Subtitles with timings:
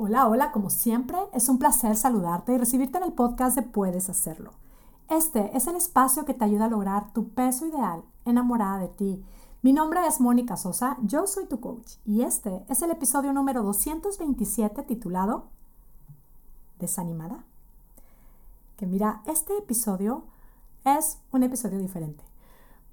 [0.00, 4.08] Hola, hola, como siempre, es un placer saludarte y recibirte en el podcast de Puedes
[4.08, 4.52] Hacerlo.
[5.10, 9.24] Este es el espacio que te ayuda a lograr tu peso ideal, enamorada de ti.
[9.60, 13.64] Mi nombre es Mónica Sosa, yo soy tu coach y este es el episodio número
[13.64, 15.46] 227 titulado
[16.78, 17.42] Desanimada.
[18.76, 20.22] Que mira, este episodio
[20.84, 22.22] es un episodio diferente.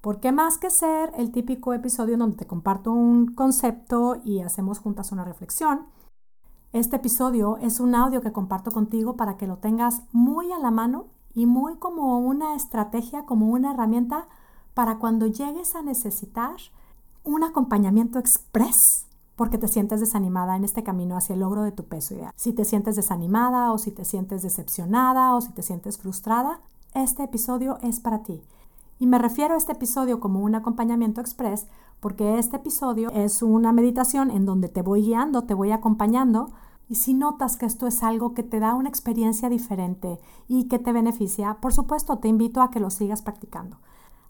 [0.02, 5.12] Porque más que ser el típico episodio donde te comparto un concepto y hacemos juntas
[5.12, 5.86] una reflexión,
[6.76, 10.72] este episodio es un audio que comparto contigo para que lo tengas muy a la
[10.72, 14.27] mano y muy como una estrategia, como una herramienta
[14.73, 16.58] para cuando llegues a necesitar
[17.23, 21.85] un acompañamiento express porque te sientes desanimada en este camino hacia el logro de tu
[21.85, 22.34] peso ideal.
[22.35, 26.60] Si te sientes desanimada o si te sientes decepcionada o si te sientes frustrada,
[26.94, 28.41] este episodio es para ti.
[28.99, 31.68] Y me refiero a este episodio como un acompañamiento express
[32.02, 36.52] porque este episodio es una meditación en donde te voy guiando, te voy acompañando
[36.88, 40.79] y si notas que esto es algo que te da una experiencia diferente y que
[40.79, 43.77] te beneficia, por supuesto te invito a que lo sigas practicando.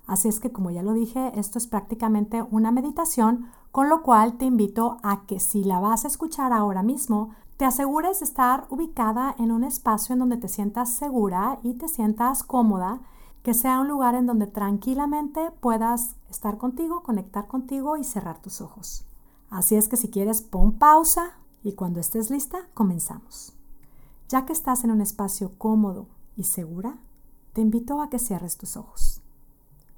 [0.08, 4.38] Así es que como ya lo dije, esto es prácticamente una meditación, con lo cual
[4.38, 8.68] te invito a que si la vas a escuchar ahora mismo, te asegures de estar
[8.70, 13.00] ubicada en un espacio en donde te sientas segura y te sientas cómoda,
[13.44, 18.62] que sea un lugar en donde tranquilamente puedas estar contigo, conectar contigo y cerrar tus
[18.62, 19.06] ojos.
[19.50, 23.52] Así es que si quieres, pon pausa, y cuando estés lista, comenzamos.
[24.30, 26.06] Ya que estás en un espacio cómodo
[26.38, 27.00] y segura,
[27.54, 29.24] te invito a que cierres tus ojos.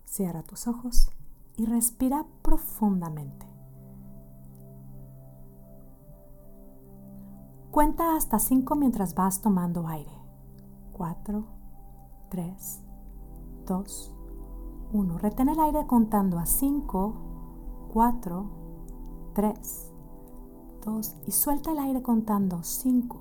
[0.05, 1.11] Cierra tus ojos
[1.57, 3.45] y respira profundamente.
[7.69, 10.17] Cuenta hasta 5 mientras vas tomando aire.
[10.93, 11.43] 4,
[12.29, 12.79] 3,
[13.65, 14.13] 2,
[14.93, 15.17] 1.
[15.17, 17.13] Retén el aire contando a 5,
[17.93, 18.49] 4,
[19.33, 19.96] 3,
[21.25, 23.19] y suelta el aire contando 5,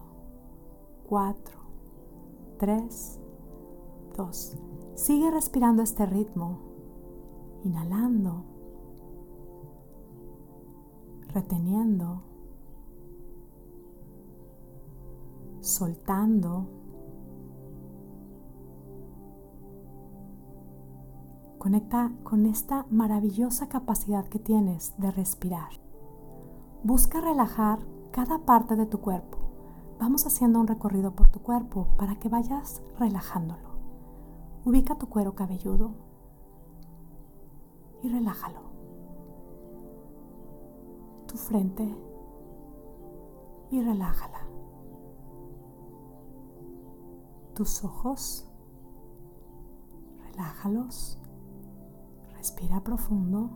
[1.08, 1.58] 4,
[2.58, 3.20] 3,
[4.16, 4.56] 2.
[4.94, 6.60] Sigue respirando este ritmo,
[7.64, 8.44] inhalando,
[11.34, 12.22] reteniendo,
[15.60, 16.68] soltando.
[21.58, 25.85] Conecta con esta maravillosa capacidad que tienes de respirar.
[26.86, 27.80] Busca relajar
[28.12, 29.38] cada parte de tu cuerpo.
[29.98, 33.70] Vamos haciendo un recorrido por tu cuerpo para que vayas relajándolo.
[34.64, 35.90] Ubica tu cuero cabelludo
[38.04, 38.60] y relájalo.
[41.26, 41.92] Tu frente
[43.72, 44.46] y relájala.
[47.52, 48.48] Tus ojos,
[50.30, 51.18] relájalos.
[52.36, 53.50] Respira profundo.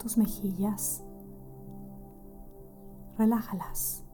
[0.00, 1.04] Tus mejillas,
[3.18, 4.04] relájalas.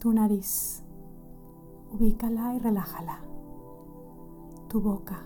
[0.00, 0.82] Tu nariz,
[1.92, 3.20] ubícala y relájala.
[4.68, 5.18] Tu boca,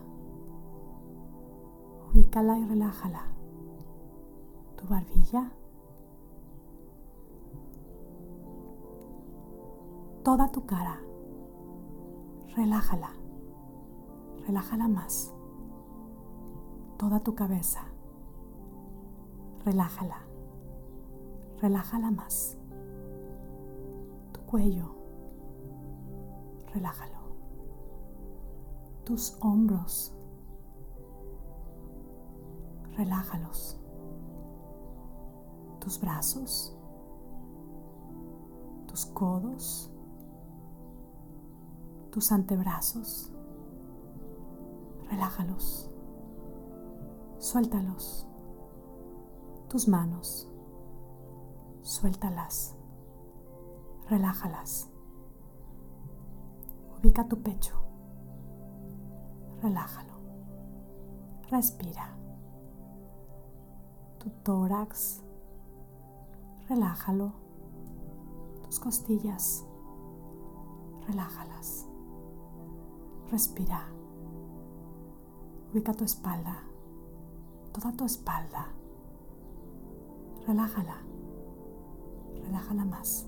[2.10, 3.22] ubícala y relájala.
[4.76, 5.52] Tu barbilla,
[10.22, 11.00] toda tu cara,
[12.54, 13.10] relájala,
[14.46, 15.32] relájala más.
[16.98, 17.82] Toda tu cabeza,
[19.64, 20.25] relájala
[21.60, 22.56] relájala más.
[24.32, 24.94] Tu cuello,
[26.72, 27.16] relájalo.
[29.04, 30.12] Tus hombros,
[32.92, 33.80] relájalos.
[35.80, 36.76] Tus brazos,
[38.88, 39.92] tus codos,
[42.10, 43.32] tus antebrazos,
[45.08, 45.90] relájalos.
[47.38, 48.26] Suéltalos.
[49.68, 50.50] Tus manos
[51.86, 52.74] suéltalas,
[54.08, 54.90] relájalas.
[56.98, 57.76] Ubica tu pecho,
[59.62, 60.14] relájalo,
[61.48, 62.18] respira.
[64.18, 65.22] Tu tórax,
[66.68, 67.32] relájalo.
[68.64, 69.64] Tus costillas,
[71.06, 71.86] relájalas.
[73.30, 73.86] Respira.
[75.70, 76.64] Ubica tu espalda,
[77.72, 78.66] toda tu espalda.
[80.48, 81.05] Relájala
[82.46, 83.26] relájala más.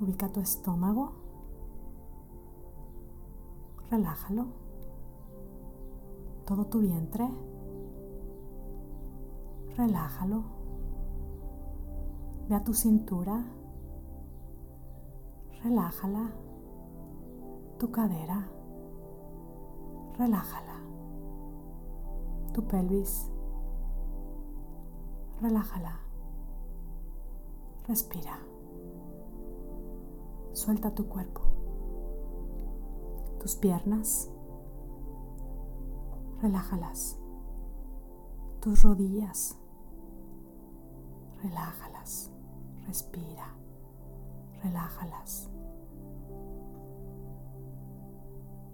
[0.00, 1.12] Ubica tu estómago,
[3.90, 4.46] relájalo,
[6.46, 7.28] todo tu vientre,
[9.76, 10.42] relájalo.
[12.48, 13.42] Ve a tu cintura,
[15.62, 16.30] relájala,
[17.78, 18.46] tu cadera,
[20.18, 20.80] relájala,
[22.52, 23.30] tu pelvis,
[25.40, 26.00] relájala.
[27.88, 28.38] Respira.
[30.52, 31.42] Suelta tu cuerpo.
[33.40, 34.30] Tus piernas.
[36.40, 37.18] Relájalas.
[38.60, 39.58] Tus rodillas.
[41.42, 42.30] Relájalas.
[42.86, 43.54] Respira.
[44.62, 45.50] Relájalas.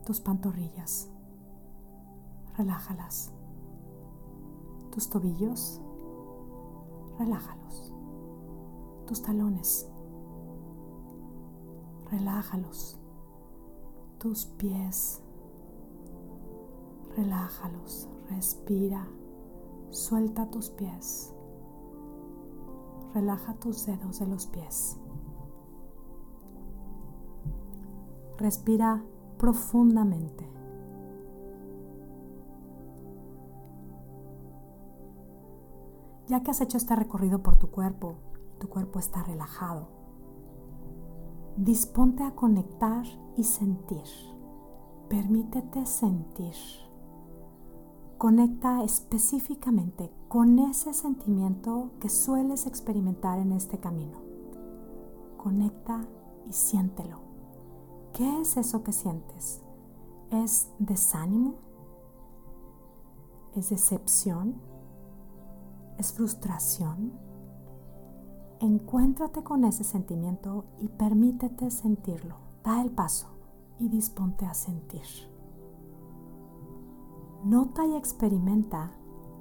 [0.05, 1.11] Tus pantorrillas.
[2.57, 3.33] Relájalas.
[4.93, 5.81] Tus tobillos.
[7.21, 7.93] Relájalos.
[9.07, 9.87] Tus talones.
[12.11, 12.99] Relájalos.
[14.19, 15.23] Tus pies.
[17.15, 18.09] Relájalos.
[18.31, 19.07] Respira.
[19.91, 21.35] Suelta tus pies.
[23.13, 24.97] Relaja tus dedos de los pies.
[28.39, 29.05] Respira
[29.37, 30.49] profundamente.
[36.31, 38.15] Ya que has hecho este recorrido por tu cuerpo,
[38.61, 39.89] tu cuerpo está relajado,
[41.57, 43.05] disponte a conectar
[43.37, 44.05] y sentir.
[45.09, 46.55] Permítete sentir.
[48.17, 54.21] Conecta específicamente con ese sentimiento que sueles experimentar en este camino.
[55.37, 56.07] Conecta
[56.49, 57.19] y siéntelo.
[58.13, 59.63] ¿Qué es eso que sientes?
[60.31, 61.55] ¿Es desánimo?
[63.57, 64.70] ¿Es decepción?
[66.01, 67.13] Es frustración,
[68.59, 72.37] encuéntrate con ese sentimiento y permítete sentirlo.
[72.65, 73.29] Da el paso
[73.79, 75.05] y disponte a sentir.
[77.45, 78.93] Nota y experimenta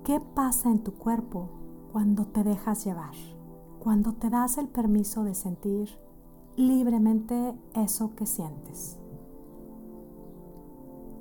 [0.04, 1.50] qué pasa en tu cuerpo
[1.94, 3.16] cuando te dejas llevar,
[3.80, 5.90] cuando te das el permiso de sentir
[6.58, 8.98] libremente eso que sientes.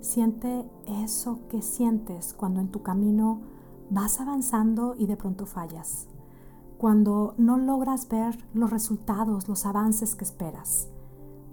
[0.01, 3.58] Siente eso que sientes cuando en tu camino
[3.91, 6.07] vas avanzando y de pronto fallas.
[6.79, 10.89] Cuando no logras ver los resultados, los avances que esperas.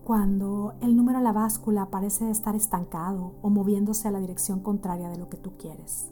[0.03, 5.09] Cuando el número en la báscula parece estar estancado o moviéndose a la dirección contraria
[5.09, 6.11] de lo que tú quieres.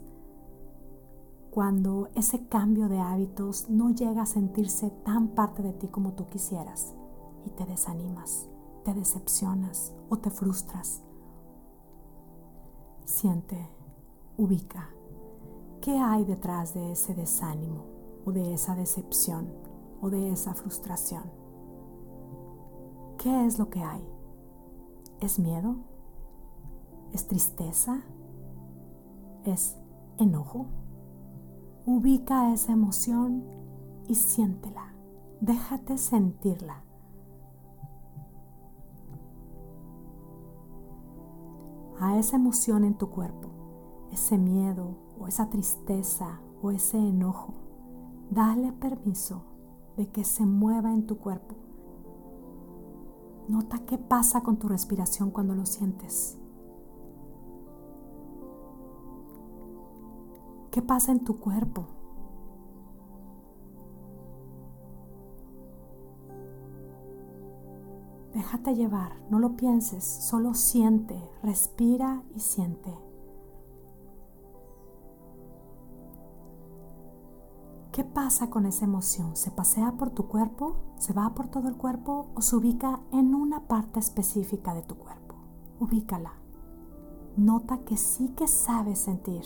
[1.52, 6.28] Cuando ese cambio de hábitos no llega a sentirse tan parte de ti como tú
[6.28, 6.92] quisieras
[7.46, 8.48] y te desanimas,
[8.84, 11.02] te decepcionas o te frustras.
[13.04, 13.68] Siente,
[14.36, 14.93] ubica
[15.84, 17.84] ¿Qué hay detrás de ese desánimo
[18.24, 19.52] o de esa decepción
[20.00, 21.24] o de esa frustración?
[23.18, 24.02] ¿Qué es lo que hay?
[25.20, 25.76] ¿Es miedo?
[27.12, 28.00] ¿Es tristeza?
[29.44, 29.76] ¿Es
[30.16, 30.64] enojo?
[31.84, 33.44] Ubica esa emoción
[34.08, 34.94] y siéntela.
[35.42, 36.82] Déjate sentirla.
[42.00, 43.53] A esa emoción en tu cuerpo,
[44.14, 47.54] ese miedo, o esa tristeza o ese enojo,
[48.30, 49.42] dale permiso
[49.96, 51.54] de que se mueva en tu cuerpo.
[53.48, 56.38] Nota qué pasa con tu respiración cuando lo sientes.
[60.70, 61.86] ¿Qué pasa en tu cuerpo?
[68.32, 73.03] Déjate llevar, no lo pienses, solo siente, respira y siente.
[77.94, 79.36] ¿Qué pasa con esa emoción?
[79.36, 80.78] ¿Se pasea por tu cuerpo?
[80.98, 82.26] ¿Se va por todo el cuerpo?
[82.34, 85.36] ¿O se ubica en una parte específica de tu cuerpo?
[85.78, 86.32] Ubícala.
[87.36, 89.44] Nota que sí que sabes sentir.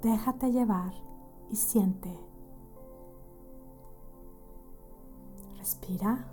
[0.00, 0.92] Déjate llevar
[1.50, 2.16] y siente.
[5.58, 6.28] Respira.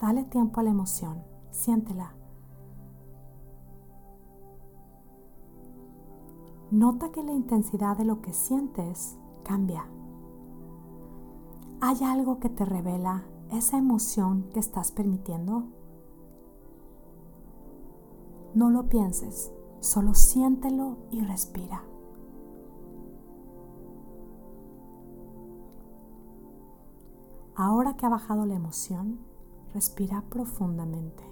[0.00, 1.24] Dale tiempo a la emoción.
[1.50, 2.17] Siéntela.
[6.70, 9.86] Nota que la intensidad de lo que sientes cambia.
[11.80, 15.64] ¿Hay algo que te revela esa emoción que estás permitiendo?
[18.54, 21.84] No lo pienses, solo siéntelo y respira.
[27.54, 29.20] Ahora que ha bajado la emoción,
[29.72, 31.27] respira profundamente.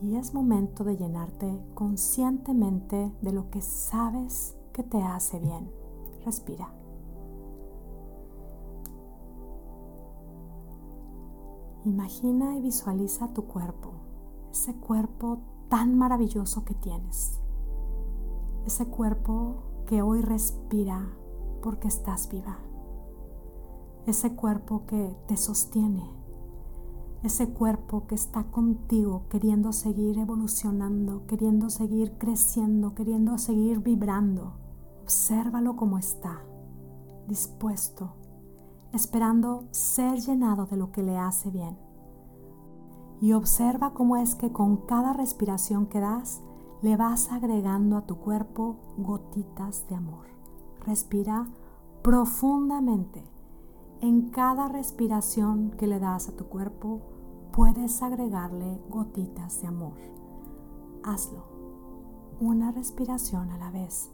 [0.00, 5.70] Y es momento de llenarte conscientemente de lo que sabes que te hace bien.
[6.24, 6.72] Respira.
[11.84, 13.92] Imagina y visualiza tu cuerpo,
[14.50, 15.38] ese cuerpo
[15.68, 17.40] tan maravilloso que tienes,
[18.66, 21.08] ese cuerpo que hoy respira
[21.62, 22.58] porque estás viva,
[24.06, 26.17] ese cuerpo que te sostiene,
[27.22, 34.52] ese cuerpo que está contigo queriendo seguir evolucionando, queriendo seguir creciendo, queriendo seguir vibrando.
[35.02, 36.42] Obsérvalo como está,
[37.26, 38.14] dispuesto,
[38.92, 41.76] esperando ser llenado de lo que le hace bien.
[43.20, 46.40] Y observa cómo es que con cada respiración que das,
[46.82, 50.26] le vas agregando a tu cuerpo gotitas de amor.
[50.86, 51.48] Respira
[52.02, 53.24] profundamente
[54.00, 57.00] en cada respiración que le das a tu cuerpo,
[57.52, 59.98] puedes agregarle gotitas de amor.
[61.02, 61.42] Hazlo.
[62.40, 64.10] Una respiración a la vez.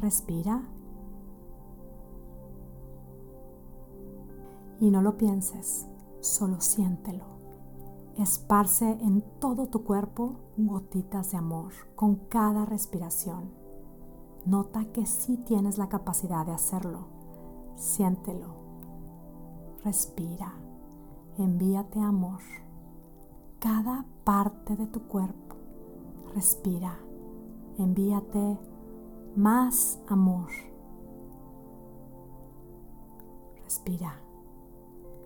[0.00, 0.62] Respira.
[4.80, 5.86] Y no lo pienses,
[6.20, 7.24] solo siéntelo.
[8.18, 13.50] Esparce en todo tu cuerpo gotitas de amor con cada respiración.
[14.44, 17.06] Nota que sí tienes la capacidad de hacerlo.
[17.76, 18.63] Siéntelo
[19.84, 20.54] respira,
[21.36, 22.40] envíate amor.
[23.58, 25.56] Cada parte de tu cuerpo,
[26.34, 26.98] respira,
[27.78, 28.58] envíate
[29.36, 30.48] más amor.
[33.62, 34.14] Respira,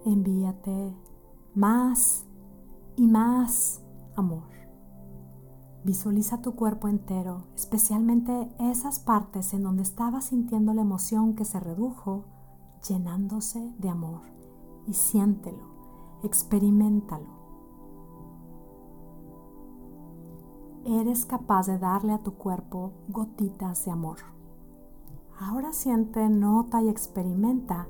[0.04, 0.96] envíate
[1.54, 2.26] más
[2.96, 3.80] y más
[4.16, 4.48] amor.
[5.84, 11.60] Visualiza tu cuerpo entero, especialmente esas partes en donde estabas sintiendo la emoción que se
[11.60, 12.24] redujo,
[12.88, 14.37] llenándose de amor
[14.88, 15.62] y siéntelo,
[16.22, 17.38] experimentalo.
[20.84, 24.16] Eres capaz de darle a tu cuerpo gotitas de amor.
[25.38, 27.86] Ahora siente, nota y experimenta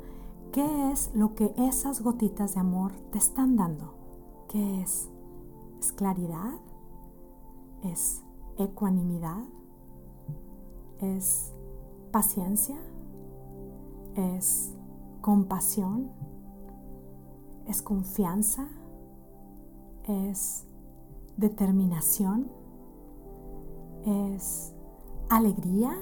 [0.52, 3.94] qué es lo que esas gotitas de amor te están dando.
[4.48, 5.08] ¿Qué es?
[5.78, 6.58] ¿Es claridad?
[7.84, 8.24] ¿Es
[8.58, 9.44] ecuanimidad?
[10.98, 11.54] ¿Es
[12.10, 12.76] paciencia?
[14.16, 14.74] ¿Es
[15.20, 16.10] compasión?
[17.68, 18.68] Es confianza,
[20.04, 20.66] es
[21.36, 22.50] determinación,
[24.04, 24.74] es
[25.28, 25.92] alegría,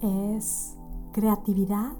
[0.00, 0.76] es
[1.12, 1.92] creatividad.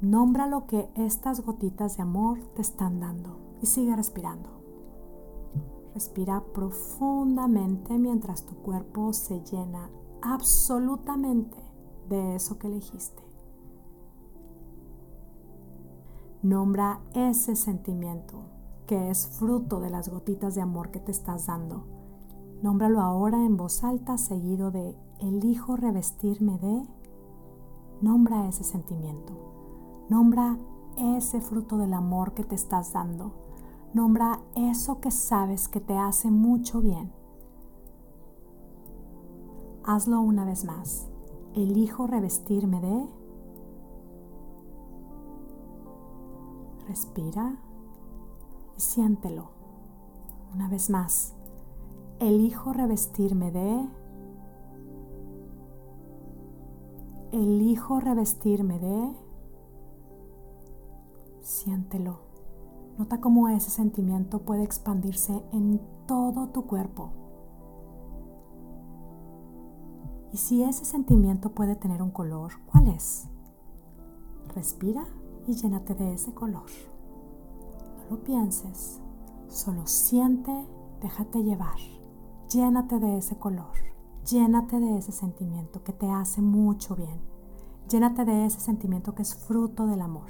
[0.00, 4.50] Nombra lo que estas gotitas de amor te están dando y sigue respirando.
[5.94, 9.90] Respira profundamente mientras tu cuerpo se llena
[10.22, 11.58] absolutamente
[12.08, 13.27] de eso que elegiste.
[16.42, 18.44] Nombra ese sentimiento
[18.86, 21.84] que es fruto de las gotitas de amor que te estás dando.
[22.62, 26.86] Nómbralo ahora en voz alta seguido de elijo revestirme de.
[28.02, 29.32] Nombra ese sentimiento.
[30.08, 30.58] Nombra
[30.96, 33.32] ese fruto del amor que te estás dando.
[33.92, 37.10] Nombra eso que sabes que te hace mucho bien.
[39.82, 41.08] Hazlo una vez más.
[41.54, 43.17] Elijo revestirme de
[46.88, 47.54] Respira
[48.74, 49.50] y siéntelo.
[50.54, 51.34] Una vez más,
[52.18, 53.86] elijo revestirme de...
[57.32, 59.12] Elijo revestirme de...
[61.42, 62.20] Siéntelo.
[62.96, 67.10] Nota cómo ese sentimiento puede expandirse en todo tu cuerpo.
[70.32, 73.28] Y si ese sentimiento puede tener un color, ¿cuál es?
[74.54, 75.06] Respira
[75.48, 76.66] y llénate de ese color.
[77.96, 79.00] No lo pienses,
[79.48, 80.52] solo siente,
[81.00, 81.78] déjate llevar.
[82.50, 83.72] Llénate de ese color,
[84.24, 87.20] llénate de ese sentimiento que te hace mucho bien.
[87.88, 90.28] Llénate de ese sentimiento que es fruto del amor.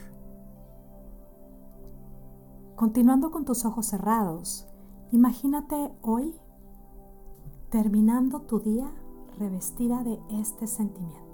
[2.76, 4.68] Continuando con tus ojos cerrados,
[5.10, 6.36] imagínate hoy
[7.70, 8.92] terminando tu día
[9.36, 11.27] revestida de este sentimiento.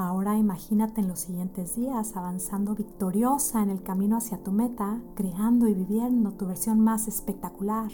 [0.00, 5.68] Ahora imagínate en los siguientes días avanzando victoriosa en el camino hacia tu meta, creando
[5.68, 7.90] y viviendo tu versión más espectacular,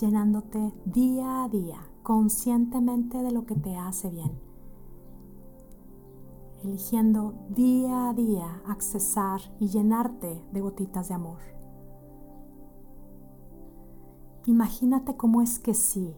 [0.00, 4.32] llenándote día a día conscientemente de lo que te hace bien.
[6.62, 11.40] Eligiendo día a día accesar y llenarte de gotitas de amor.
[14.46, 16.16] Imagínate cómo es que sí,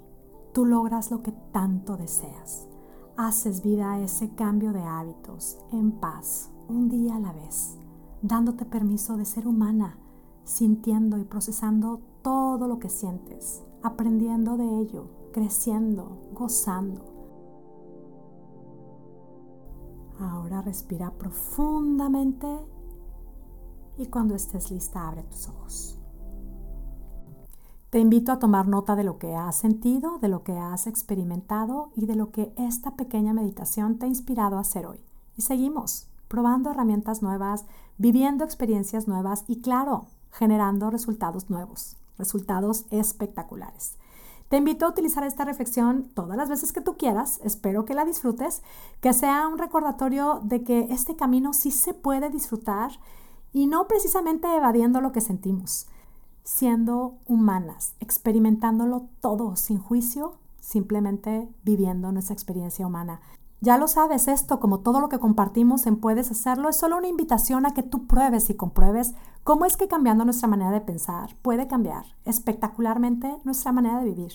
[0.52, 2.68] tú logras lo que tanto deseas
[3.16, 7.78] haces vida a ese cambio de hábitos en paz, un día a la vez,
[8.22, 9.98] dándote permiso de ser humana,
[10.44, 17.04] sintiendo y procesando todo lo que sientes, aprendiendo de ello, creciendo, gozando.
[20.18, 22.46] Ahora respira profundamente
[23.98, 25.98] y cuando estés lista abre tus ojos.
[27.96, 31.92] Te invito a tomar nota de lo que has sentido, de lo que has experimentado
[31.96, 35.00] y de lo que esta pequeña meditación te ha inspirado a hacer hoy.
[35.38, 37.64] Y seguimos probando herramientas nuevas,
[37.96, 43.96] viviendo experiencias nuevas y claro, generando resultados nuevos, resultados espectaculares.
[44.50, 48.04] Te invito a utilizar esta reflexión todas las veces que tú quieras, espero que la
[48.04, 48.60] disfrutes,
[49.00, 52.90] que sea un recordatorio de que este camino sí se puede disfrutar
[53.54, 55.86] y no precisamente evadiendo lo que sentimos
[56.46, 63.20] siendo humanas, experimentándolo todo sin juicio, simplemente viviendo nuestra experiencia humana.
[63.60, 67.08] Ya lo sabes, esto, como todo lo que compartimos en Puedes Hacerlo, es solo una
[67.08, 71.34] invitación a que tú pruebes y compruebes cómo es que cambiando nuestra manera de pensar
[71.42, 74.34] puede cambiar espectacularmente nuestra manera de vivir.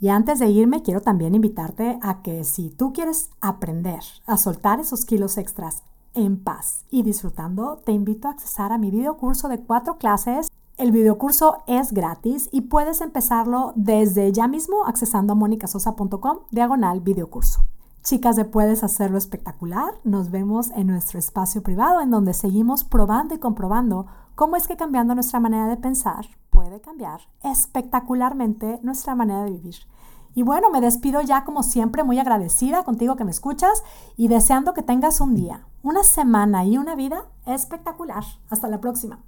[0.00, 4.80] Y antes de irme, quiero también invitarte a que si tú quieres aprender a soltar
[4.80, 5.82] esos kilos extras
[6.14, 10.48] en paz y disfrutando, te invito a accesar a mi video curso de cuatro clases
[10.78, 17.64] el videocurso es gratis y puedes empezarlo desde ya mismo accesando a monicasosa.com diagonal videocurso.
[18.02, 23.34] Chicas de Puedes Hacerlo Espectacular, nos vemos en nuestro espacio privado en donde seguimos probando
[23.34, 29.44] y comprobando cómo es que cambiando nuestra manera de pensar puede cambiar espectacularmente nuestra manera
[29.44, 29.76] de vivir.
[30.34, 33.82] Y bueno, me despido ya como siempre muy agradecida contigo que me escuchas
[34.16, 38.24] y deseando que tengas un día, una semana y una vida espectacular.
[38.50, 39.18] Hasta la próxima.